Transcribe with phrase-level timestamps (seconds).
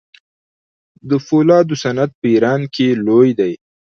[1.09, 3.53] د فولادو صنعت په ایران کې لوی دی.